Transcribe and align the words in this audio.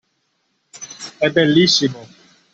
E' 1.19 1.29
bellissimo! 1.29 2.01